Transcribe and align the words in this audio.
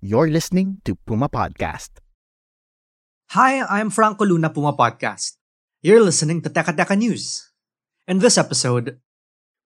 You're 0.00 0.32
listening 0.32 0.80
to 0.88 0.96
Puma 1.04 1.28
Podcast. 1.28 2.00
Hi, 3.36 3.60
I'm 3.68 3.92
Franco 3.92 4.24
Luna 4.24 4.48
Puma 4.48 4.72
Podcast. 4.72 5.36
You're 5.84 6.00
listening 6.00 6.40
to 6.40 6.48
Teka 6.48 6.72
Teka 6.72 6.96
News. 6.96 7.52
In 8.08 8.24
this 8.24 8.40
episode, 8.40 8.96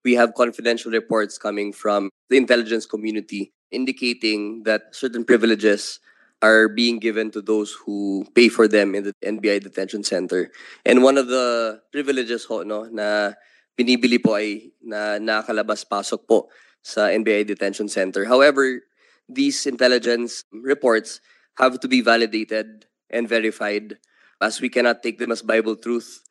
we 0.03 0.19
have 0.19 0.35
confidential 0.35 0.91
reports 0.91 1.39
coming 1.39 1.71
from 1.71 2.11
the 2.35 2.37
intelligence 2.37 2.83
community 2.83 3.55
indicating 3.71 4.67
that 4.67 4.91
certain 4.91 5.23
privileges 5.23 6.03
are 6.43 6.67
being 6.67 6.99
given 6.99 7.31
to 7.31 7.39
those 7.39 7.71
who 7.87 8.27
pay 8.35 8.51
for 8.51 8.67
them 8.67 8.99
in 8.99 9.07
the 9.07 9.15
NBI 9.23 9.63
detention 9.63 10.03
center. 10.03 10.51
And 10.83 11.07
one 11.07 11.15
of 11.15 11.31
the 11.31 11.79
privileges 11.95 12.43
ho 12.51 12.67
no 12.67 12.91
na 12.91 13.39
binibili 13.79 14.19
po 14.19 14.35
ay 14.35 14.75
na 14.83 15.23
nakalabas 15.23 15.87
pasok 15.87 16.27
po 16.27 16.51
sa 16.83 17.15
NBI 17.15 17.47
detention 17.47 17.87
center. 17.87 18.27
However, 18.27 18.83
these 19.29 19.67
intelligence 19.67 20.45
reports 20.53 21.21
have 21.59 21.81
to 21.81 21.89
be 21.89 22.01
validated 22.01 22.87
and 23.11 23.29
verified 23.29 23.99
as 24.41 24.61
we 24.61 24.69
cannot 24.69 25.03
take 25.03 25.19
them 25.19 25.33
as 25.33 25.43
Bible 25.43 25.77
truth. 25.77 26.25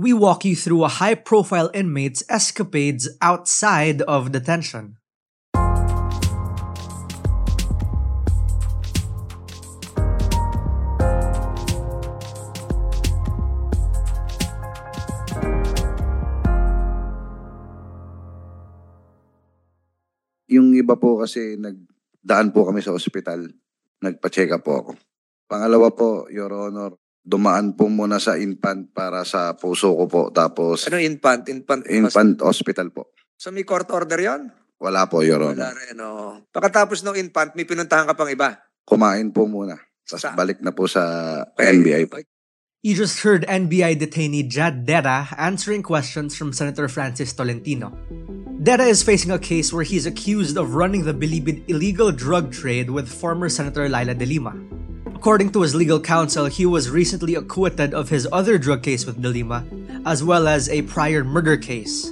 we 0.00 0.16
walk 0.16 0.46
you 0.48 0.56
through 0.56 0.82
a 0.82 0.88
high 0.88 1.14
profile 1.14 1.68
inmate's 1.74 2.24
escapades 2.30 3.04
outside 3.20 4.00
of 4.08 4.32
detention. 4.32 4.96
Yung 20.48 20.72
iba 20.72 20.96
po 20.96 21.20
kasi 21.20 21.60
nagdaan 22.20 22.52
po 22.52 22.68
kami 22.68 22.80
sa 22.80 22.92
ospital. 22.92 23.48
Nagpa-check 23.98 24.48
up 24.50 24.60
po 24.60 24.72
ako. 24.78 24.92
Pangalawa 25.44 25.88
po, 25.90 26.28
Your 26.28 26.52
Honor, 26.52 26.94
dumaan 27.18 27.74
po 27.74 27.86
muna 27.86 28.16
sa 28.16 28.36
infant 28.36 28.88
para 28.88 29.24
sa 29.24 29.52
puso 29.52 29.92
ko 29.92 30.04
po. 30.04 30.22
Tapos, 30.30 30.86
Ano 30.86 30.96
infant? 30.96 31.44
Infant, 31.48 31.84
infant 31.86 32.36
hospital 32.40 32.88
po. 32.90 33.12
So 33.34 33.50
may 33.50 33.64
court 33.64 33.88
order 33.90 34.16
yon? 34.16 34.52
Wala 34.76 35.04
po, 35.04 35.20
Your 35.20 35.40
Wala 35.42 35.52
Honor. 35.52 35.74
rin, 35.74 35.96
oh. 35.98 36.40
Pagkatapos 36.48 37.02
ng 37.02 37.16
infant, 37.18 37.52
may 37.52 37.64
pinuntahan 37.64 38.04
ka 38.04 38.14
pang 38.14 38.28
iba. 38.28 38.56
Kumain 38.82 39.28
po 39.28 39.44
muna. 39.44 39.76
Tapos 40.00 40.22
Sa- 40.22 40.32
balik 40.32 40.60
na 40.60 40.72
po 40.72 40.88
sa 40.88 41.02
Okay. 41.52 41.72
NBI 41.72 42.04
po. 42.04 42.16
You 42.82 42.96
just 42.96 43.20
heard 43.20 43.44
NBI 43.44 44.00
detainee 44.00 44.48
Jad 44.48 44.86
Dera 44.86 45.28
answering 45.36 45.82
questions 45.82 46.34
from 46.34 46.50
Senator 46.50 46.88
Francis 46.88 47.30
Tolentino. 47.34 47.92
Dera 48.62 48.84
is 48.84 49.02
facing 49.02 49.32
a 49.32 49.38
case 49.38 49.70
where 49.70 49.84
he's 49.84 50.06
accused 50.06 50.56
of 50.56 50.74
running 50.74 51.04
the 51.04 51.12
Bilibid 51.12 51.68
illegal 51.68 52.10
drug 52.10 52.50
trade 52.50 52.88
with 52.88 53.06
former 53.06 53.50
Senator 53.50 53.86
Leila 53.86 54.14
De 54.14 54.24
Lima. 54.24 54.56
According 55.14 55.52
to 55.52 55.60
his 55.60 55.74
legal 55.74 56.00
counsel, 56.00 56.46
he 56.46 56.64
was 56.64 56.88
recently 56.88 57.34
acquitted 57.34 57.92
of 57.92 58.08
his 58.08 58.26
other 58.32 58.56
drug 58.56 58.82
case 58.82 59.04
with 59.04 59.20
De 59.20 59.28
Lima, 59.28 59.62
as 60.06 60.24
well 60.24 60.48
as 60.48 60.70
a 60.70 60.80
prior 60.88 61.22
murder 61.22 61.58
case. 61.58 62.08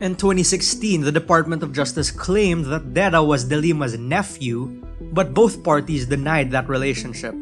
In 0.00 0.18
2016, 0.18 1.02
the 1.02 1.12
Department 1.12 1.62
of 1.62 1.72
Justice 1.72 2.10
claimed 2.10 2.64
that 2.74 2.92
Dera 2.92 3.22
was 3.22 3.44
De 3.44 3.54
Lima's 3.54 3.96
nephew, 3.96 4.82
but 5.12 5.32
both 5.32 5.62
parties 5.62 6.06
denied 6.06 6.50
that 6.50 6.68
relationship. 6.68 7.36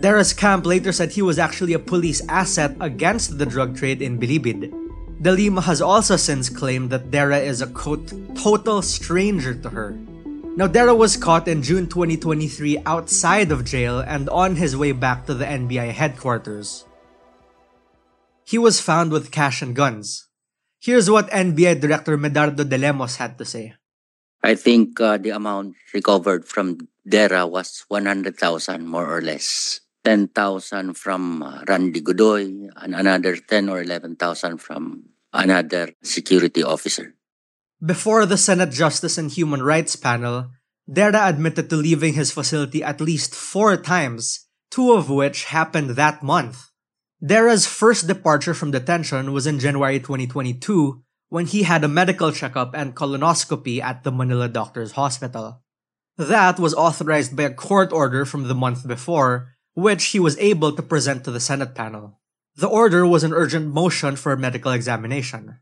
Dera's 0.00 0.32
camp 0.32 0.64
later 0.64 0.92
said 0.92 1.12
he 1.12 1.20
was 1.20 1.38
actually 1.38 1.74
a 1.74 1.78
police 1.78 2.24
asset 2.26 2.74
against 2.80 3.36
the 3.36 3.44
drug 3.44 3.76
trade 3.76 4.00
in 4.00 4.18
Bilibid. 4.18 4.72
De 5.20 5.30
Lima 5.30 5.60
has 5.60 5.82
also 5.82 6.16
since 6.16 6.48
claimed 6.48 6.88
that 6.88 7.10
Dera 7.10 7.36
is 7.36 7.60
a 7.60 7.66
quote, 7.66 8.08
total 8.34 8.80
stranger 8.80 9.52
to 9.52 9.68
her. 9.68 9.92
Now, 10.56 10.66
Dera 10.66 10.94
was 10.94 11.20
caught 11.20 11.46
in 11.46 11.62
June 11.62 11.86
2023 11.86 12.78
outside 12.86 13.52
of 13.52 13.66
jail 13.68 14.00
and 14.00 14.28
on 14.30 14.56
his 14.56 14.74
way 14.74 14.92
back 14.92 15.26
to 15.26 15.34
the 15.34 15.44
NBI 15.44 15.92
headquarters. 15.92 16.86
He 18.44 18.56
was 18.56 18.80
found 18.80 19.12
with 19.12 19.30
cash 19.30 19.60
and 19.60 19.76
guns. 19.76 20.26
Here's 20.80 21.10
what 21.10 21.28
NBI 21.28 21.78
Director 21.78 22.16
Medardo 22.16 22.66
De 22.66 22.78
Lemos 22.78 23.16
had 23.16 23.36
to 23.36 23.44
say. 23.44 23.74
I 24.42 24.54
think 24.54 24.98
uh, 24.98 25.18
the 25.18 25.30
amount 25.30 25.76
recovered 25.92 26.48
from 26.48 26.88
Dera 27.06 27.46
was 27.46 27.84
100,000 27.88 28.86
more 28.86 29.06
or 29.06 29.20
less. 29.20 29.80
10,000 30.04 30.94
from 30.94 31.42
uh, 31.42 31.62
Randy 31.68 32.00
Godoy 32.00 32.68
and 32.76 32.94
another 32.94 33.36
10 33.36 33.68
or 33.68 33.82
11,000 33.82 34.58
from 34.58 35.10
another 35.32 35.92
security 36.02 36.62
officer. 36.62 37.14
Before 37.84 38.26
the 38.26 38.36
Senate 38.36 38.70
Justice 38.70 39.18
and 39.18 39.30
Human 39.30 39.62
Rights 39.62 39.96
panel, 39.96 40.50
Dera 40.90 41.28
admitted 41.28 41.70
to 41.70 41.76
leaving 41.76 42.14
his 42.14 42.32
facility 42.32 42.82
at 42.82 43.00
least 43.00 43.34
four 43.34 43.76
times, 43.76 44.48
two 44.70 44.92
of 44.92 45.08
which 45.08 45.44
happened 45.44 45.90
that 45.90 46.22
month. 46.22 46.70
Dera's 47.24 47.66
first 47.66 48.06
departure 48.06 48.54
from 48.54 48.70
detention 48.70 49.32
was 49.32 49.46
in 49.46 49.60
January 49.60 50.00
2022 50.00 51.02
when 51.28 51.46
he 51.46 51.62
had 51.62 51.84
a 51.84 51.88
medical 51.88 52.32
checkup 52.32 52.74
and 52.74 52.96
colonoscopy 52.96 53.80
at 53.80 54.02
the 54.02 54.10
Manila 54.10 54.48
Doctors 54.48 54.92
Hospital. 54.92 55.62
That 56.16 56.58
was 56.58 56.74
authorized 56.74 57.36
by 57.36 57.44
a 57.44 57.54
court 57.54 57.92
order 57.92 58.24
from 58.24 58.48
the 58.48 58.54
month 58.54 58.86
before, 58.86 59.54
which 59.74 60.06
he 60.06 60.20
was 60.20 60.38
able 60.38 60.72
to 60.72 60.82
present 60.82 61.24
to 61.24 61.30
the 61.30 61.40
Senate 61.40 61.74
panel. 61.74 62.20
The 62.56 62.68
order 62.68 63.06
was 63.06 63.24
an 63.24 63.32
urgent 63.32 63.72
motion 63.72 64.16
for 64.16 64.32
a 64.32 64.38
medical 64.38 64.72
examination. 64.72 65.58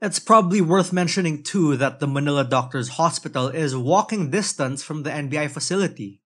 It's 0.00 0.18
probably 0.18 0.60
worth 0.60 0.92
mentioning 0.92 1.42
too 1.42 1.76
that 1.76 2.00
the 2.00 2.06
Manila 2.06 2.42
Doctors 2.42 2.96
Hospital 2.96 3.48
is 3.48 3.76
walking 3.76 4.30
distance 4.30 4.82
from 4.82 5.02
the 5.02 5.10
NBI 5.10 5.50
facility. 5.50 6.22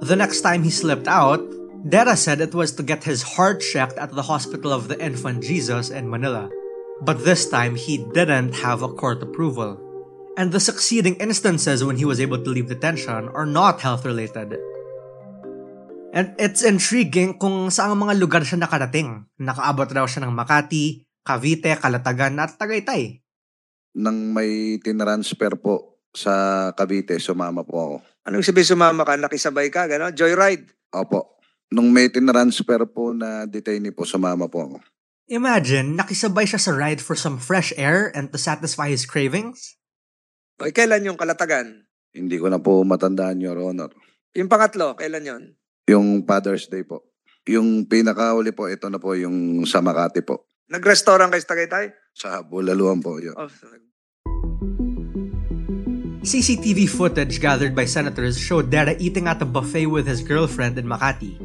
The 0.00 0.16
next 0.16 0.40
time 0.42 0.64
he 0.64 0.70
slipped 0.70 1.06
out, 1.06 1.42
Dera 1.88 2.16
said 2.16 2.40
it 2.40 2.54
was 2.54 2.72
to 2.72 2.82
get 2.82 3.04
his 3.04 3.22
heart 3.22 3.60
checked 3.60 3.98
at 3.98 4.10
the 4.10 4.22
Hospital 4.22 4.72
of 4.72 4.88
the 4.88 4.98
Infant 5.00 5.44
Jesus 5.44 5.90
in 5.90 6.10
Manila. 6.10 6.50
But 7.00 7.24
this 7.24 7.48
time 7.48 7.76
he 7.76 7.98
didn't 8.12 8.54
have 8.54 8.82
a 8.82 8.88
court 8.88 9.22
approval. 9.22 9.78
And 10.38 10.54
the 10.54 10.62
succeeding 10.62 11.18
instances 11.18 11.82
when 11.82 11.98
he 11.98 12.06
was 12.06 12.22
able 12.22 12.38
to 12.38 12.50
leave 12.54 12.70
detention 12.70 13.26
are 13.34 13.42
not 13.42 13.82
health 13.82 14.06
related. 14.06 14.54
And 16.14 16.38
it's 16.38 16.62
intriguing 16.62 17.42
kung 17.42 17.74
saang 17.74 17.98
mga 17.98 18.14
lugar 18.22 18.46
siya 18.46 18.62
nakarating. 18.62 19.26
Nakaabot 19.42 19.90
raw 19.90 20.06
siya 20.06 20.30
ng 20.30 20.32
Makati, 20.32 21.02
Cavite, 21.26 21.74
Calatagan 21.74 22.38
at 22.38 22.54
Tagaytay. 22.54 23.18
Nang 23.98 24.30
may 24.30 24.78
tinransfer 24.78 25.58
po 25.58 26.06
sa 26.14 26.70
Cavite, 26.70 27.18
sumama 27.18 27.66
po 27.66 27.74
ako. 27.82 27.96
Anong 28.30 28.46
sabi 28.46 28.62
sumama 28.62 29.02
ka? 29.02 29.18
Nakisabay 29.18 29.74
ka? 29.74 29.90
Gano'n? 29.90 30.14
Joyride? 30.14 30.70
Opo. 30.94 31.42
Nung 31.74 31.90
may 31.90 32.14
tinransfer 32.14 32.86
po 32.86 33.10
na 33.10 33.42
detainee 33.44 33.90
po, 33.90 34.06
sumama 34.06 34.46
po 34.46 34.64
ako. 34.64 34.76
Imagine, 35.28 35.98
nakisabay 35.98 36.46
siya 36.46 36.62
sa 36.62 36.72
ride 36.72 37.02
for 37.02 37.18
some 37.18 37.36
fresh 37.36 37.74
air 37.76 38.08
and 38.14 38.30
to 38.32 38.38
satisfy 38.40 38.88
his 38.88 39.04
cravings? 39.04 39.77
Okay, 40.58 40.74
kailan 40.74 41.06
yung 41.06 41.14
kalatagan? 41.14 41.86
Hindi 42.10 42.34
ko 42.34 42.50
na 42.50 42.58
po 42.58 42.82
matandaan, 42.82 43.38
Your 43.38 43.62
Honor. 43.62 43.94
Yung 44.34 44.50
pangatlo, 44.50 44.98
kailan 44.98 45.22
yon? 45.22 45.42
Yung 45.86 46.26
Father's 46.26 46.66
Day 46.66 46.82
po. 46.82 47.06
Yung 47.46 47.86
pinakahuli 47.86 48.50
po, 48.50 48.66
ito 48.66 48.90
na 48.90 48.98
po 48.98 49.14
yung 49.14 49.62
sa 49.70 49.78
Makati 49.78 50.26
po. 50.26 50.50
Nag-restaurant 50.66 51.30
kayo 51.30 51.42
sa 51.46 51.50
Tagaytay? 51.54 51.94
Sa 52.10 52.42
Bulaluan 52.42 52.98
po 52.98 53.22
yun. 53.22 53.38
Oh, 53.38 53.46
CCTV 56.26 56.90
footage 56.90 57.38
gathered 57.38 57.78
by 57.78 57.86
senators 57.86 58.34
showed 58.34 58.66
Dera 58.66 58.98
eating 58.98 59.30
at 59.30 59.38
a 59.38 59.46
buffet 59.46 59.86
with 59.86 60.10
his 60.10 60.26
girlfriend 60.26 60.74
in 60.74 60.90
Makati. 60.90 61.38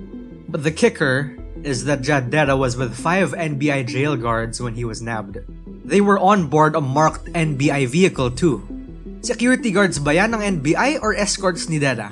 But 0.50 0.66
the 0.66 0.74
kicker 0.74 1.38
is 1.62 1.86
that 1.86 2.02
Jad 2.02 2.34
Dera 2.34 2.58
was 2.58 2.82
with 2.82 2.98
five 2.98 3.38
NBI 3.38 3.86
jail 3.86 4.18
guards 4.18 4.58
when 4.58 4.74
he 4.74 4.90
was 4.90 5.06
nabbed. 5.06 5.38
They 5.86 6.02
were 6.02 6.18
on 6.18 6.50
board 6.50 6.74
a 6.74 6.82
marked 6.82 7.30
NBI 7.38 7.86
vehicle 7.94 8.34
too. 8.34 8.73
Security 9.24 9.72
guards 9.72 10.04
ba 10.04 10.12
yan 10.12 10.36
ng 10.36 10.60
NBI 10.60 11.00
or 11.00 11.16
escorts 11.16 11.72
ni 11.72 11.80
Dera? 11.80 12.12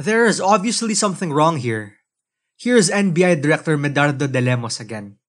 There 0.00 0.24
is 0.24 0.40
obviously 0.40 0.96
something 0.96 1.28
wrong 1.28 1.60
here. 1.60 2.00
Here's 2.56 2.88
NBI 2.88 3.36
Director 3.44 3.76
Medardo 3.76 4.24
de 4.24 4.40
Lemos 4.40 4.80
again. 4.80 5.20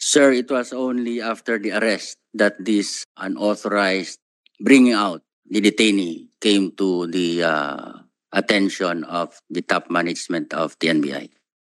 Sir, 0.00 0.32
it 0.32 0.48
was 0.48 0.72
only 0.72 1.20
after 1.20 1.60
the 1.60 1.76
arrest 1.76 2.16
that 2.32 2.56
this 2.56 3.04
unauthorized 3.20 4.24
bringing 4.56 4.96
out 4.96 5.20
the 5.44 5.60
detainee 5.60 6.32
came 6.40 6.72
to 6.80 7.04
the 7.04 7.44
uh, 7.44 8.08
attention 8.32 9.04
of 9.04 9.36
the 9.52 9.60
top 9.60 9.92
management 9.92 10.56
of 10.56 10.80
the 10.80 10.88
NBI. 10.88 11.28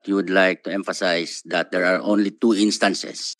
You 0.05 0.13
would 0.13 0.29
like 0.29 0.61
to 0.65 0.73
emphasize 0.73 1.41
that 1.49 1.73
there 1.73 1.89
are 1.89 2.05
only 2.05 2.29
two 2.29 2.53
instances 2.53 3.33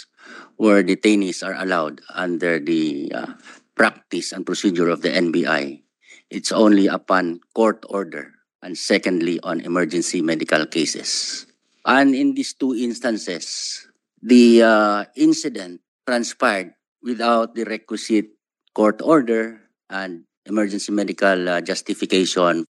where 0.58 0.82
detainees 0.82 1.46
are 1.46 1.54
allowed 1.54 2.02
under 2.10 2.58
the 2.58 3.14
uh, 3.14 3.34
practice 3.76 4.32
and 4.32 4.46
procedure 4.46 4.90
of 4.90 5.02
the 5.02 5.10
NBI. 5.10 5.84
It's 6.30 6.52
only 6.52 6.88
upon 6.88 7.42
court 7.54 7.86
order 7.88 8.34
and 8.64 8.78
secondly 8.78 9.40
on 9.44 9.62
emergency 9.62 10.22
medical 10.22 10.66
cases. 10.66 11.46
And 11.86 12.16
in 12.16 12.34
these 12.34 12.54
two 12.54 12.74
instances, 12.74 13.86
the 14.22 14.64
uh, 14.64 15.06
incident 15.16 15.82
transpired 16.08 16.74
without 17.04 17.54
the 17.54 17.64
requisite 17.64 18.34
court 18.74 19.02
order 19.04 19.62
and 19.90 20.26
emergency 20.46 20.92
medical 20.92 21.50
uh, 21.50 21.62
justification. 21.62 22.66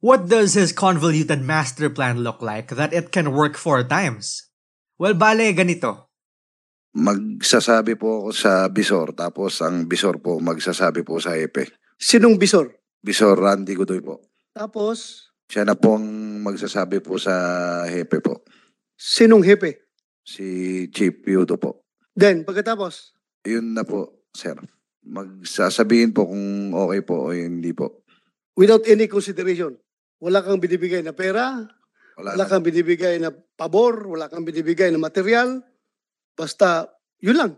What 0.00 0.28
does 0.28 0.54
his 0.54 0.72
convoluted 0.72 1.40
master 1.40 1.88
plan 1.88 2.24
look 2.24 2.40
like 2.40 2.68
that 2.76 2.92
it 2.92 3.12
can 3.12 3.32
work 3.32 3.56
four 3.56 3.84
times? 3.84 4.48
Well, 4.98 5.14
bale, 5.14 5.52
ganito. 5.52 6.03
Magsasabi 6.94 7.98
po 7.98 8.22
ako 8.22 8.30
sa 8.30 8.70
bisor, 8.70 9.18
tapos 9.18 9.58
ang 9.60 9.90
bisor 9.90 10.22
po 10.22 10.38
magsasabi 10.38 11.02
po 11.02 11.18
sa 11.18 11.34
hepe. 11.34 11.66
Sinong 11.98 12.38
bisor? 12.38 12.70
Bisor 13.02 13.34
Randy 13.34 13.74
Godoy 13.74 13.98
po. 13.98 14.22
Tapos, 14.54 15.26
Siya 15.44 15.66
na 15.66 15.74
po 15.74 15.98
ang 15.98 16.06
magsasabi 16.40 17.02
po 17.02 17.18
sa 17.18 17.34
hepe 17.84 18.22
po. 18.22 18.46
sinong 18.94 19.42
hepe? 19.42 19.90
Si 20.22 20.46
Chief 20.88 21.18
Yudo 21.26 21.58
po. 21.58 21.82
Then, 22.14 22.46
pagkatapos, 22.46 23.12
Yun 23.44 23.74
na 23.74 23.82
po, 23.82 24.24
sir. 24.30 24.54
Magsasabihin 25.04 26.14
po 26.14 26.30
kung 26.30 26.72
okay 26.72 27.02
po 27.02 27.28
o 27.28 27.34
hindi 27.34 27.74
po. 27.74 28.06
without 28.54 28.86
any 28.86 29.10
consideration, 29.10 29.74
wala 30.22 30.40
kang 30.40 30.62
binibigay 30.62 31.02
na 31.02 31.10
pera, 31.10 31.58
Wala, 32.14 32.38
wala 32.38 32.46
na, 32.46 32.48
kang 32.48 32.62
binibigay 32.62 33.18
na 33.18 33.34
pabor, 33.34 34.06
wala 34.06 34.30
kang 34.30 34.46
binibigay 34.46 34.94
na 34.94 35.02
material, 35.02 35.58
basta, 36.34 36.90
yun 37.22 37.38
lang. 37.38 37.52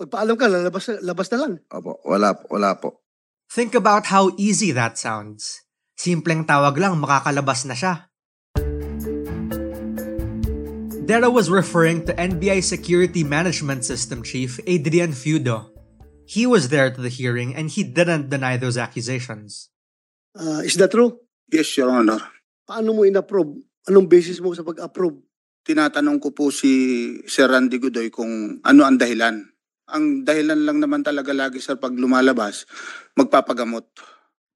Magpaalam 0.00 0.36
ka, 0.38 0.46
lalabas, 0.46 0.90
labas 1.02 1.28
na 1.32 1.38
lang. 1.42 1.52
Opo, 1.70 1.98
wala, 2.06 2.36
wala 2.50 2.76
po. 2.78 3.06
Think 3.46 3.74
about 3.78 4.10
how 4.10 4.34
easy 4.34 4.74
that 4.74 4.98
sounds. 4.98 5.66
Simpleng 5.96 6.44
tawag 6.44 6.76
lang, 6.76 6.98
makakalabas 6.98 7.64
na 7.64 7.74
siya. 7.78 8.10
Dera 11.06 11.30
was 11.30 11.46
referring 11.46 12.02
to 12.04 12.12
NBI 12.18 12.66
Security 12.66 13.22
Management 13.22 13.86
System 13.86 14.26
Chief 14.26 14.58
Adrian 14.66 15.14
Feudo. 15.14 15.70
He 16.26 16.50
was 16.50 16.74
there 16.74 16.90
to 16.90 16.98
the 16.98 17.08
hearing 17.08 17.54
and 17.54 17.70
he 17.70 17.86
didn't 17.86 18.28
deny 18.28 18.58
those 18.58 18.74
accusations. 18.74 19.70
Ah, 20.34 20.66
is 20.66 20.74
that 20.82 20.90
true? 20.90 21.22
Yes, 21.46 21.70
Your 21.78 21.94
Honor. 21.94 22.18
Paano 22.66 22.90
mo 22.90 23.06
in-approve? 23.06 23.54
Anong 23.86 24.10
basis 24.10 24.42
mo 24.42 24.50
sa 24.50 24.66
pag-approve? 24.66 25.22
Tinatanong 25.66 26.22
ko 26.22 26.30
po 26.30 26.54
si 26.54 26.70
Sir 27.26 27.50
Randy 27.50 27.82
Godoy 27.82 28.06
kung 28.06 28.62
ano 28.62 28.86
ang 28.86 28.94
dahilan. 29.02 29.42
Ang 29.90 30.22
dahilan 30.22 30.62
lang 30.62 30.78
naman 30.78 31.02
talaga 31.02 31.34
lagi 31.34 31.58
sir 31.58 31.74
pag 31.74 31.90
lumalabas, 31.90 32.70
magpapagamot. 33.18 33.82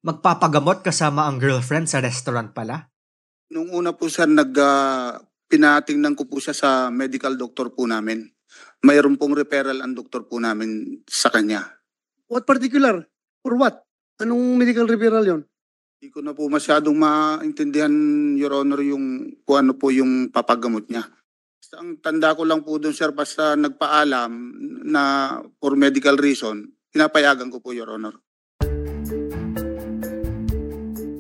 Magpapagamot 0.07 0.87
kasama 0.87 1.27
ang 1.27 1.43
girlfriend 1.43 1.91
sa 1.91 1.99
restaurant 1.99 2.55
pala. 2.55 2.87
Nung 3.51 3.75
una 3.75 3.91
po 3.91 4.07
sir, 4.07 4.31
nag, 4.31 4.55
ah, 4.63 5.19
pinatingnan 5.51 6.15
ko 6.15 6.31
po 6.31 6.39
siya 6.39 6.55
sa 6.55 6.71
medical 6.95 7.35
doctor 7.35 7.75
po 7.75 7.91
namin. 7.91 8.31
Mayroon 8.87 9.19
pong 9.19 9.35
referral 9.35 9.83
ang 9.83 9.99
doktor 9.99 10.31
po 10.31 10.39
namin 10.39 11.03
sa 11.11 11.27
kanya. 11.35 11.67
What 12.31 12.47
particular? 12.47 13.03
For 13.43 13.59
what? 13.59 13.83
Anong 14.23 14.55
medical 14.55 14.87
referral 14.87 15.27
yon? 15.27 15.43
Hindi 16.01 16.17
ko 16.17 16.25
na 16.25 16.33
po 16.33 16.49
masyadong 16.49 16.97
maintindihan, 16.97 17.93
Your 18.33 18.57
Honor, 18.57 18.81
yung 18.81 19.37
kung 19.45 19.69
ano 19.69 19.77
po 19.77 19.93
yung 19.93 20.33
papagamot 20.33 20.89
niya. 20.89 21.05
Basta 21.61 21.77
Ang 21.77 22.01
tanda 22.01 22.33
ko 22.33 22.49
lang 22.49 22.65
po 22.65 22.81
doon, 22.81 22.97
sir, 22.97 23.13
basta 23.13 23.53
nagpaalam 23.53 24.33
na 24.89 25.37
for 25.61 25.77
medical 25.77 26.17
reason, 26.17 26.73
pinapayagan 26.89 27.53
ko 27.53 27.61
po, 27.61 27.77
Your 27.77 27.93
Honor. 27.93 28.17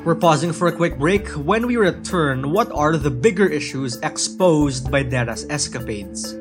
We're 0.00 0.16
pausing 0.16 0.56
for 0.56 0.72
a 0.72 0.72
quick 0.72 0.96
break. 0.96 1.28
When 1.36 1.68
we 1.68 1.76
return, 1.76 2.48
what 2.48 2.72
are 2.72 2.96
the 2.96 3.12
bigger 3.12 3.52
issues 3.52 4.00
exposed 4.00 4.88
by 4.88 5.04
Dera's 5.04 5.44
escapades? 5.52 6.40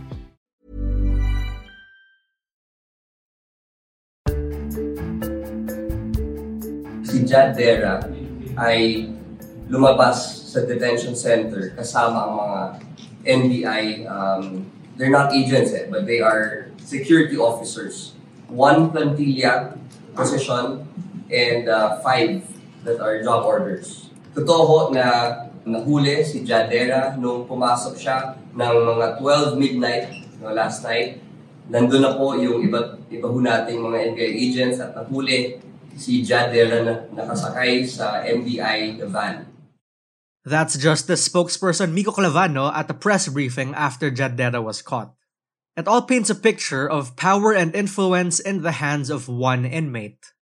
si 7.21 7.29
Jad 7.29 7.53
Dera 7.53 8.01
ay 8.57 9.05
lumabas 9.69 10.49
sa 10.49 10.65
detention 10.65 11.13
center 11.13 11.69
kasama 11.77 12.25
ang 12.25 12.33
mga 12.33 12.61
NBI, 13.21 13.83
um, 14.09 14.65
they're 14.97 15.13
not 15.13 15.29
agents 15.29 15.69
eh, 15.77 15.85
but 15.85 16.09
they 16.09 16.17
are 16.17 16.73
security 16.81 17.37
officers. 17.37 18.17
One 18.49 18.89
plantilla 18.89 19.77
position 20.17 20.81
and 21.29 21.69
uh, 21.69 22.01
five 22.01 22.41
that 22.81 22.97
are 22.97 23.21
job 23.21 23.45
orders. 23.45 24.09
Totoo 24.33 24.89
na 24.89 25.37
nahuli 25.61 26.25
si 26.25 26.41
Jadera 26.41 27.13
nung 27.21 27.45
pumasok 27.45 27.93
siya 28.01 28.33
ng 28.57 28.75
mga 28.97 29.21
12 29.21 29.61
midnight 29.61 30.09
no, 30.41 30.49
last 30.49 30.81
night. 30.81 31.21
Nandun 31.69 32.01
na 32.01 32.17
po 32.17 32.33
yung 32.33 32.65
iba, 32.65 32.97
iba 33.13 33.27
ho 33.29 33.37
nating 33.37 33.77
mga 33.77 33.97
NBI 34.11 34.31
agents 34.41 34.81
at 34.81 34.97
nahuli 34.97 35.61
si 35.97 36.23
nakasakay 36.23 37.87
sa 37.87 38.23
NBI 38.23 39.01
van. 39.09 39.47
That's 40.41 40.73
Justice 40.77 41.21
spokesperson 41.27 41.93
Mico 41.93 42.11
Clavano 42.11 42.73
at 42.73 42.89
a 42.89 42.97
press 42.97 43.29
briefing 43.29 43.75
after 43.77 44.09
Jad 44.09 44.37
Dera 44.37 44.61
was 44.61 44.81
caught. 44.81 45.13
It 45.77 45.87
all 45.87 46.01
paints 46.01 46.29
a 46.29 46.35
picture 46.35 46.89
of 46.89 47.15
power 47.15 47.53
and 47.53 47.75
influence 47.75 48.39
in 48.39 48.61
the 48.61 48.81
hands 48.81 49.09
of 49.09 49.29
one 49.29 49.63
inmate. 49.65 50.33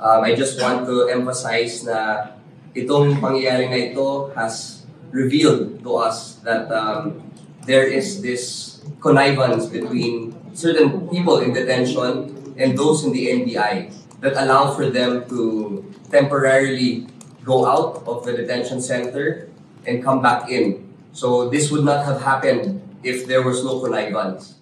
Um, 0.00 0.24
I 0.24 0.34
just 0.34 0.60
want 0.60 0.86
to 0.86 1.12
emphasize 1.12 1.84
na 1.84 2.32
itong 2.72 3.20
pangyayari 3.20 3.68
na 3.68 3.78
ito 3.92 4.32
has 4.32 4.82
revealed 5.12 5.84
to 5.84 5.90
us 6.00 6.40
that 6.42 6.72
um, 6.72 7.20
there 7.68 7.84
is 7.84 8.24
this 8.24 8.80
connivance 8.98 9.68
between 9.68 10.32
certain 10.56 11.06
people 11.12 11.38
in 11.38 11.52
detention 11.52 12.32
and 12.56 12.78
those 12.78 13.04
in 13.04 13.12
the 13.12 13.28
NBI 13.28 13.92
that 14.22 14.32
allow 14.42 14.72
for 14.72 14.88
them 14.88 15.28
to 15.28 15.84
temporarily 16.10 17.06
go 17.44 17.66
out 17.66 18.02
of 18.06 18.24
the 18.24 18.32
detention 18.32 18.80
center 18.80 19.50
and 19.86 20.02
come 20.02 20.22
back 20.22 20.48
in. 20.48 20.88
So 21.12 21.50
this 21.50 21.70
would 21.70 21.84
not 21.84 22.06
have 22.06 22.22
happened 22.22 22.80
if 23.02 23.26
there 23.26 23.42
was 23.42 23.62
no 23.64 23.80
connivance. 23.80 24.54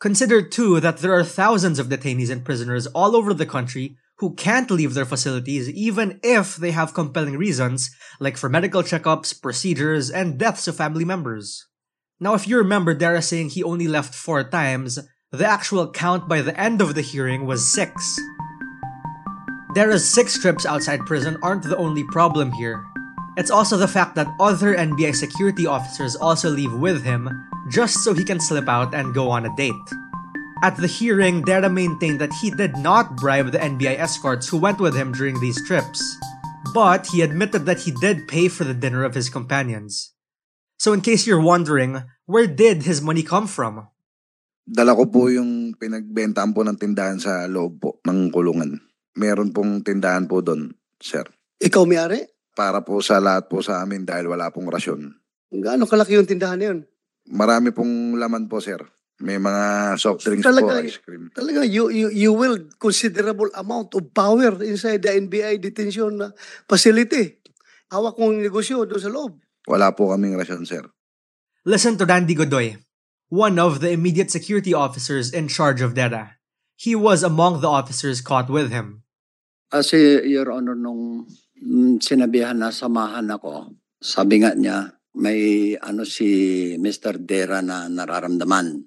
Consider 0.00 0.42
too 0.42 0.80
that 0.80 0.98
there 0.98 1.14
are 1.14 1.24
thousands 1.24 1.78
of 1.78 1.86
detainees 1.86 2.28
and 2.28 2.44
prisoners 2.44 2.88
all 2.88 3.14
over 3.14 3.32
the 3.32 3.46
country 3.46 3.96
who 4.18 4.34
can't 4.34 4.70
leave 4.70 4.94
their 4.94 5.06
facilities 5.06 5.70
even 5.70 6.18
if 6.22 6.56
they 6.56 6.72
have 6.72 6.92
compelling 6.92 7.36
reasons, 7.38 7.90
like 8.18 8.36
for 8.36 8.48
medical 8.48 8.82
checkups, 8.82 9.40
procedures, 9.40 10.10
and 10.10 10.38
deaths 10.38 10.66
of 10.66 10.76
family 10.76 11.04
members. 11.04 11.66
Now, 12.18 12.34
if 12.34 12.46
you 12.46 12.58
remember 12.58 12.94
Dera 12.94 13.22
saying 13.22 13.50
he 13.50 13.62
only 13.62 13.88
left 13.88 14.14
four 14.14 14.44
times, 14.44 14.98
the 15.30 15.46
actual 15.46 15.90
count 15.90 16.28
by 16.28 16.42
the 16.42 16.58
end 16.58 16.80
of 16.80 16.94
the 16.94 17.00
hearing 17.00 17.46
was 17.46 17.72
six. 17.72 18.20
Dera's 19.72 20.04
six 20.04 20.36
trips 20.38 20.66
outside 20.66 21.00
prison 21.08 21.38
aren't 21.40 21.64
the 21.64 21.76
only 21.80 22.04
problem 22.04 22.52
here. 22.52 22.84
It's 23.38 23.50
also 23.50 23.78
the 23.78 23.88
fact 23.88 24.14
that 24.16 24.28
other 24.38 24.76
NBI 24.76 25.16
security 25.16 25.64
officers 25.64 26.14
also 26.14 26.50
leave 26.50 26.74
with 26.74 27.02
him 27.02 27.32
just 27.72 28.04
so 28.04 28.12
he 28.12 28.24
can 28.24 28.36
slip 28.38 28.68
out 28.68 28.94
and 28.94 29.14
go 29.14 29.30
on 29.30 29.46
a 29.46 29.56
date. 29.56 29.88
At 30.62 30.76
the 30.76 30.86
hearing, 30.86 31.40
Dera 31.40 31.70
maintained 31.70 32.20
that 32.20 32.36
he 32.44 32.50
did 32.50 32.76
not 32.76 33.16
bribe 33.16 33.50
the 33.50 33.64
NBI 33.64 33.96
escorts 33.96 34.46
who 34.46 34.60
went 34.60 34.78
with 34.78 34.94
him 34.94 35.10
during 35.10 35.40
these 35.40 35.64
trips, 35.66 35.98
but 36.74 37.08
he 37.08 37.22
admitted 37.22 37.64
that 37.64 37.80
he 37.80 37.96
did 37.96 38.28
pay 38.28 38.48
for 38.48 38.64
the 38.64 38.76
dinner 38.76 39.04
of 39.04 39.14
his 39.14 39.30
companions. 39.32 40.12
So, 40.76 40.92
in 40.92 41.00
case 41.00 41.26
you're 41.26 41.40
wondering, 41.40 42.04
where 42.26 42.46
did 42.46 42.84
his 42.84 43.00
money 43.00 43.22
come 43.22 43.48
from? 43.48 43.88
Dala 44.68 44.94
ko 44.94 45.08
po 45.08 45.32
yung 45.32 45.74
pinagbentahan 45.80 46.52
po 46.52 46.60
ng 46.60 46.76
tindahan 46.76 47.18
sa 47.18 47.48
loob 47.48 47.80
po 47.80 47.98
ng 48.04 48.28
kulungan. 48.30 48.91
Meron 49.16 49.52
pong 49.52 49.84
tindahan 49.84 50.24
po 50.24 50.40
doon, 50.40 50.72
sir. 50.96 51.24
Ikaw 51.60 51.82
may-ari? 51.84 52.24
Para 52.52 52.80
po 52.84 53.00
sa 53.00 53.20
lahat 53.20 53.48
po 53.48 53.60
sa 53.60 53.80
amin 53.84 54.04
dahil 54.04 54.28
wala 54.28 54.48
pong 54.52 54.68
rasyon. 54.68 55.12
Gaano 55.52 55.84
kalaki 55.84 56.16
yung 56.16 56.28
tindahan 56.28 56.58
na 56.60 56.66
yun? 56.72 56.78
Marami 57.28 57.70
pong 57.70 58.16
laman 58.16 58.48
po, 58.48 58.58
sir. 58.58 58.80
May 59.22 59.38
mga 59.38 59.94
soft 60.02 60.26
drinks 60.26 60.42
po, 60.42 60.50
Talaga, 60.50 60.82
ice 60.82 60.98
cream. 60.98 61.30
talaga 61.30 61.62
you, 61.62 61.86
you, 61.94 62.10
you 62.10 62.32
will 62.34 62.58
considerable 62.82 63.46
amount 63.54 63.94
of 63.94 64.10
power 64.10 64.58
inside 64.66 64.98
the 64.98 65.14
NBI 65.14 65.62
detention 65.62 66.18
uh, 66.18 66.34
facility. 66.66 67.38
Hawak 67.92 68.18
mong 68.18 68.42
negosyo 68.42 68.82
doon 68.82 68.98
sa 68.98 69.12
loob. 69.12 69.38
Wala 69.70 69.94
po 69.94 70.10
kaming 70.10 70.34
rasyon, 70.34 70.66
sir. 70.66 70.82
Listen 71.62 71.94
to 71.94 72.02
Randy 72.02 72.34
Godoy, 72.34 72.74
one 73.30 73.62
of 73.62 73.78
the 73.78 73.94
immediate 73.94 74.34
security 74.34 74.74
officers 74.74 75.30
in 75.30 75.46
charge 75.46 75.78
of 75.78 75.94
Dara. 75.94 76.41
He 76.76 76.98
was 76.98 77.22
among 77.22 77.62
the 77.62 77.70
officers 77.70 78.20
caught 78.20 78.50
with 78.50 78.72
him. 78.74 79.02
Kasi, 79.72 80.20
Your 80.28 80.52
Honor, 80.52 80.76
nung 80.76 81.24
sinabihan 82.02 82.58
na 82.58 82.74
samahan 82.74 83.30
ako, 83.30 83.72
sabi 84.02 84.42
nga 84.42 84.52
niya, 84.52 84.98
may 85.16 85.72
ano 85.76 86.02
si 86.08 86.28
Mr. 86.80 87.20
Dera 87.20 87.60
na 87.60 87.86
nararamdaman. 87.88 88.82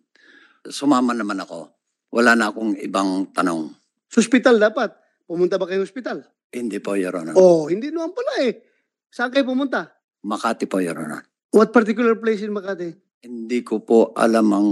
Sumama 0.65 1.13
naman 1.13 1.41
ako. 1.41 1.69
Wala 2.13 2.33
na 2.33 2.49
akong 2.49 2.77
ibang 2.81 3.29
tanong. 3.31 3.69
Sa 4.09 4.21
hospital 4.21 4.57
dapat. 4.57 4.93
Pumunta 5.25 5.57
ba 5.57 5.65
kayo 5.65 5.81
hospital? 5.81 6.21
Hindi 6.53 6.77
po, 6.77 6.93
Your 6.93 7.17
Honor. 7.17 7.33
Oh, 7.33 7.65
hindi 7.65 7.89
naman 7.89 8.13
pala 8.13 8.45
eh. 8.45 8.61
Saan 9.09 9.33
kayo 9.33 9.45
pumunta? 9.45 9.89
Makati 10.25 10.69
po, 10.69 10.81
Your 10.81 10.97
Honor. 10.97 11.25
What 11.49 11.73
particular 11.73 12.13
place 12.17 12.45
in 12.45 12.53
Makati? 12.53 12.93
Hindi 13.25 13.65
ko 13.65 13.81
po 13.81 14.13
alam 14.13 14.47
ang 14.53 14.69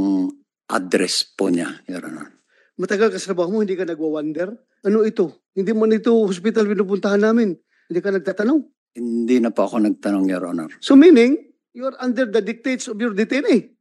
address 0.69 1.25
po 1.33 1.49
niya, 1.49 1.81
Your 1.89 2.05
Honor. 2.05 2.29
Matagal 2.73 3.13
ka 3.13 3.17
sa 3.21 3.33
trabaho 3.33 3.53
mo, 3.53 3.59
hindi 3.61 3.77
ka 3.77 3.85
nagwa-wonder? 3.85 4.49
Ano 4.81 5.05
ito? 5.05 5.45
Hindi 5.53 5.71
mo 5.77 5.85
ito 5.85 6.09
hospital 6.25 6.65
pinupuntahan 6.65 7.21
namin. 7.21 7.53
Hindi 7.89 7.99
ka 8.01 8.09
nagtatanong. 8.09 8.59
Hindi 8.97 9.37
na 9.37 9.53
po 9.53 9.69
ako 9.69 9.85
nagtanong, 9.85 10.25
Your 10.25 10.49
Honor. 10.49 10.73
So 10.81 10.97
meaning, 10.97 11.37
you're 11.77 11.93
under 12.01 12.25
the 12.25 12.41
dictates 12.41 12.89
of 12.89 12.97
your 12.97 13.13
detainee. 13.13 13.73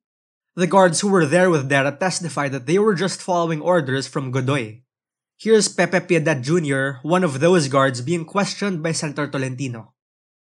The 0.53 0.69
guards 0.69 1.01
who 1.01 1.09
were 1.09 1.25
there 1.25 1.49
with 1.49 1.73
Dara 1.73 1.97
testified 1.97 2.53
that 2.53 2.69
they 2.69 2.77
were 2.77 2.93
just 2.93 3.25
following 3.25 3.65
orders 3.65 4.05
from 4.05 4.29
Godoy. 4.29 4.85
Here's 5.41 5.73
Pepe 5.73 6.05
Piedad 6.05 6.45
Jr., 6.45 7.01
one 7.01 7.25
of 7.25 7.41
those 7.41 7.73
guards 7.73 8.05
being 8.05 8.29
questioned 8.29 8.85
by 8.85 8.93
Senator 8.93 9.33
Tolentino. 9.33 9.97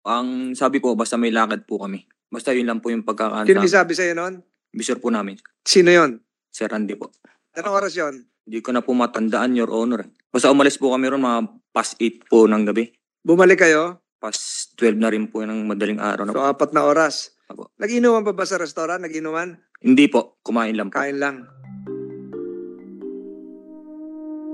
Ang 0.07 0.55
sabi 0.55 0.79
po, 0.79 0.95
basta 0.95 1.19
may 1.19 1.35
lakad 1.35 1.67
po 1.67 1.83
kami. 1.83 2.07
Basta 2.31 2.55
yun 2.55 2.71
lang 2.71 2.79
po 2.79 2.95
yung 2.95 3.03
pagkakaan 3.03 3.47
Sino 3.50 3.67
sabi 3.67 3.99
sa'yo 3.99 4.15
noon? 4.15 4.38
Bisor 4.71 5.03
po 5.03 5.11
namin. 5.11 5.35
Sino 5.67 5.91
yon? 5.91 6.23
Sir 6.55 6.71
Randy 6.71 6.95
po. 6.95 7.11
Anong 7.59 7.75
oras 7.75 7.99
yon? 7.99 8.23
Hindi 8.47 8.62
ko 8.62 8.71
na 8.71 8.79
po 8.79 8.95
matandaan, 8.95 9.59
Your 9.59 9.75
Honor. 9.75 10.07
Basta 10.31 10.55
umalis 10.55 10.79
po 10.79 10.95
kami 10.95 11.11
ron 11.11 11.19
mga 11.19 11.41
past 11.75 11.99
8 11.99 12.31
po 12.31 12.47
ng 12.47 12.62
gabi. 12.62 12.95
Bumalik 13.19 13.67
kayo? 13.67 13.99
Past 14.23 14.79
12 14.79 15.03
na 15.03 15.11
rin 15.11 15.26
po 15.26 15.43
ng 15.43 15.67
madaling 15.67 15.99
araw 15.99 16.23
na 16.23 16.31
So, 16.31 16.38
po. 16.38 16.47
apat 16.47 16.71
na 16.71 16.87
oras. 16.87 17.35
Apo. 17.50 17.75
Nag-inuman 17.75 18.23
pa 18.23 18.31
ba 18.31 18.47
sa 18.47 18.55
restaurant? 18.55 19.03
Nag-inuman? 19.03 19.59
Hindi 19.83 20.07
po, 20.07 20.38
kumain 20.47 20.79
lang 20.79 20.95
po. 20.95 21.03
Kain 21.03 21.19
lang. 21.19 21.43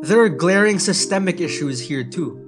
There 0.03 0.19
are 0.19 0.33
glaring 0.33 0.81
systemic 0.81 1.37
issues 1.39 1.85
here 1.85 2.03
too. 2.03 2.41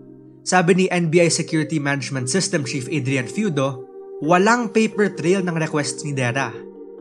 Sabi 0.45 0.75
ni 0.75 0.85
NBI 0.89 1.29
Security 1.29 1.77
Management 1.77 2.33
System 2.33 2.65
Chief 2.65 2.89
Adrian 2.89 3.29
Feudo, 3.29 3.85
walang 4.25 4.73
paper 4.73 5.13
trail 5.13 5.45
ng 5.45 5.61
requests 5.61 6.03
ni 6.03 6.17
Dera. 6.17 6.51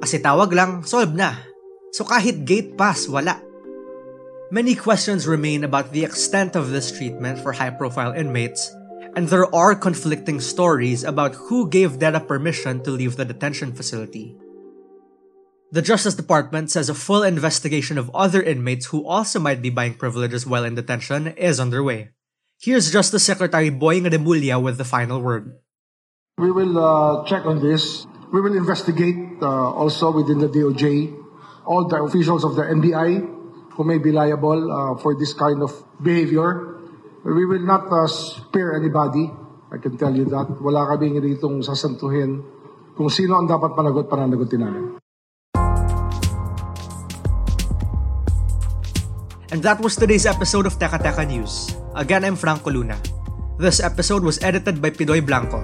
Kasi 0.04 0.20
tawag 0.20 0.52
lang, 0.52 0.84
solve 0.84 1.16
na. 1.16 1.32
So 1.96 2.04
kahit 2.04 2.44
gate 2.44 2.76
pass, 2.76 3.08
wala. 3.08 3.40
Many 4.52 4.76
questions 4.76 5.28
remain 5.28 5.64
about 5.64 5.92
the 5.92 6.04
extent 6.04 6.56
of 6.56 6.70
this 6.70 6.92
treatment 6.92 7.40
for 7.40 7.54
high-profile 7.54 8.14
inmates, 8.14 8.76
and 9.16 9.28
there 9.28 9.48
are 9.56 9.74
conflicting 9.76 10.40
stories 10.42 11.04
about 11.04 11.36
who 11.36 11.70
gave 11.70 12.00
Dera 12.00 12.20
permission 12.20 12.84
to 12.84 12.92
leave 12.92 13.16
the 13.16 13.26
detention 13.26 13.74
facility. 13.74 14.36
The 15.72 15.82
Justice 15.82 16.14
Department 16.14 16.70
says 16.70 16.90
a 16.90 16.94
full 16.94 17.24
investigation 17.24 17.98
of 17.98 18.12
other 18.14 18.44
inmates 18.44 18.88
who 18.88 19.08
also 19.08 19.40
might 19.40 19.62
be 19.62 19.72
buying 19.72 19.96
privileges 19.96 20.46
while 20.46 20.66
in 20.66 20.76
detention 20.76 21.34
is 21.34 21.60
underway. 21.60 22.10
Here's 22.62 22.92
Justice 22.92 23.24
Secretary 23.24 23.70
Boying 23.70 24.04
Remulla 24.04 24.62
with 24.62 24.78
the 24.78 24.86
final 24.86 25.20
word. 25.20 25.58
We 26.38 26.52
will 26.52 26.78
uh, 26.78 27.26
check 27.26 27.46
on 27.46 27.62
this. 27.62 28.06
We 28.32 28.42
will 28.42 28.56
investigate 28.56 29.42
uh, 29.42 29.48
also 29.74 30.12
within 30.12 30.40
the 30.40 30.48
DOJ 30.48 31.18
all 31.66 31.88
the 31.88 32.04
officials 32.04 32.44
of 32.44 32.56
the 32.56 32.64
NBI 32.64 33.43
who 33.76 33.84
may 33.84 33.98
be 33.98 34.12
liable 34.12 34.70
uh, 34.70 34.94
for 35.02 35.18
this 35.18 35.34
kind 35.34 35.62
of 35.62 35.74
behavior. 36.02 36.78
We 37.26 37.46
will 37.46 37.66
not 37.66 37.90
uh, 37.90 38.08
spare 38.08 38.76
anybody. 38.76 39.32
I 39.74 39.78
can 39.82 39.98
tell 39.98 40.14
you 40.14 40.26
that. 40.30 40.62
Wala 40.62 40.86
kaming 40.94 41.18
ritong 41.18 41.66
sasantuhin 41.66 42.44
kung 42.94 43.10
sino 43.10 43.42
ang 43.42 43.50
dapat 43.50 43.74
panagot, 43.74 44.06
pananagutin 44.06 44.62
namin. 44.62 44.86
And 49.54 49.62
that 49.62 49.82
was 49.82 49.94
today's 49.94 50.26
episode 50.26 50.66
of 50.66 50.78
Teka 50.82 50.98
Teka 50.98 51.26
News. 51.30 51.78
Again, 51.94 52.26
I'm 52.26 52.34
Franco 52.34 52.74
Luna. 52.74 52.98
This 53.62 53.78
episode 53.82 54.26
was 54.26 54.42
edited 54.42 54.82
by 54.82 54.90
Pidoy 54.90 55.22
Blanco. 55.22 55.62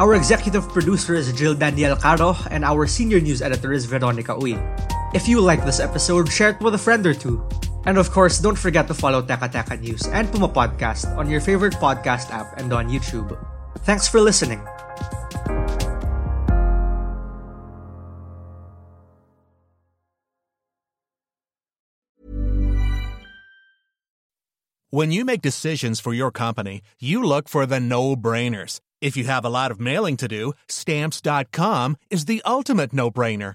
Our 0.00 0.16
executive 0.16 0.64
producer 0.72 1.12
is 1.12 1.28
Jill 1.36 1.52
Daniel 1.52 1.96
Caro, 1.96 2.32
and 2.48 2.64
our 2.64 2.88
senior 2.88 3.20
news 3.20 3.44
editor 3.44 3.76
is 3.76 3.84
Veronica 3.84 4.32
Uy. 4.32 4.56
If 5.12 5.26
you 5.26 5.40
like 5.40 5.64
this 5.64 5.80
episode, 5.80 6.30
share 6.30 6.50
it 6.50 6.60
with 6.60 6.74
a 6.74 6.78
friend 6.78 7.04
or 7.04 7.14
two. 7.14 7.42
And 7.84 7.98
of 7.98 8.10
course, 8.10 8.38
don't 8.38 8.58
forget 8.58 8.86
to 8.88 8.94
follow 8.94 9.22
Teka 9.22 9.50
Teka 9.50 9.80
News 9.80 10.06
and 10.06 10.30
Puma 10.30 10.48
Podcast 10.48 11.16
on 11.16 11.28
your 11.28 11.40
favorite 11.40 11.74
podcast 11.74 12.30
app 12.30 12.58
and 12.58 12.72
on 12.72 12.88
YouTube. 12.88 13.34
Thanks 13.80 14.06
for 14.06 14.20
listening. 14.20 14.62
When 24.92 25.12
you 25.12 25.24
make 25.24 25.40
decisions 25.40 26.00
for 26.00 26.12
your 26.12 26.32
company, 26.32 26.82
you 27.00 27.22
look 27.22 27.48
for 27.48 27.64
the 27.64 27.78
no 27.78 28.16
brainers. 28.16 28.80
If 29.00 29.16
you 29.16 29.24
have 29.24 29.44
a 29.44 29.48
lot 29.48 29.70
of 29.70 29.80
mailing 29.80 30.16
to 30.18 30.28
do, 30.28 30.52
stamps.com 30.68 31.96
is 32.10 32.26
the 32.26 32.42
ultimate 32.44 32.92
no 32.92 33.10
brainer. 33.10 33.54